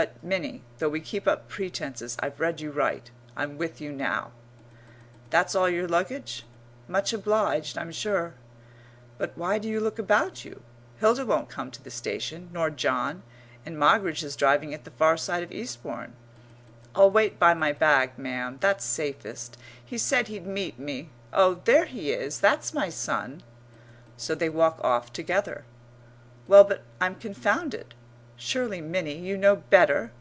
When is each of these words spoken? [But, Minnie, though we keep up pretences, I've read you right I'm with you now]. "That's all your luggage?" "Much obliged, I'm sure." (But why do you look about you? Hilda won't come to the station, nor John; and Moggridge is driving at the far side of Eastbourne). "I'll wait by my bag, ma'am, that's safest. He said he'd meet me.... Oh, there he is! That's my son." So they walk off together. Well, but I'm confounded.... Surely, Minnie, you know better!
[But, 0.00 0.24
Minnie, 0.24 0.62
though 0.78 0.88
we 0.88 1.00
keep 1.00 1.28
up 1.28 1.46
pretences, 1.46 2.16
I've 2.20 2.40
read 2.40 2.58
you 2.62 2.70
right 2.70 3.10
I'm 3.36 3.58
with 3.58 3.82
you 3.82 3.92
now]. 3.92 4.30
"That's 5.28 5.54
all 5.54 5.68
your 5.68 5.86
luggage?" 5.86 6.46
"Much 6.88 7.12
obliged, 7.12 7.76
I'm 7.76 7.92
sure." 7.92 8.32
(But 9.18 9.36
why 9.36 9.58
do 9.58 9.68
you 9.68 9.78
look 9.78 9.98
about 9.98 10.42
you? 10.42 10.62
Hilda 11.00 11.26
won't 11.26 11.50
come 11.50 11.70
to 11.72 11.82
the 11.84 11.90
station, 11.90 12.48
nor 12.50 12.70
John; 12.70 13.22
and 13.66 13.76
Moggridge 13.76 14.22
is 14.22 14.36
driving 14.36 14.72
at 14.72 14.84
the 14.84 14.90
far 14.92 15.18
side 15.18 15.42
of 15.42 15.52
Eastbourne). 15.52 16.14
"I'll 16.94 17.10
wait 17.10 17.38
by 17.38 17.52
my 17.52 17.70
bag, 17.74 18.16
ma'am, 18.16 18.56
that's 18.58 18.86
safest. 18.86 19.58
He 19.84 19.98
said 19.98 20.28
he'd 20.28 20.46
meet 20.46 20.78
me.... 20.78 21.10
Oh, 21.30 21.60
there 21.66 21.84
he 21.84 22.10
is! 22.10 22.40
That's 22.40 22.72
my 22.72 22.88
son." 22.88 23.42
So 24.16 24.34
they 24.34 24.48
walk 24.48 24.80
off 24.82 25.12
together. 25.12 25.66
Well, 26.48 26.64
but 26.64 26.84
I'm 27.02 27.16
confounded.... 27.16 27.94
Surely, 28.42 28.80
Minnie, 28.80 29.18
you 29.18 29.36
know 29.36 29.54
better! 29.56 30.12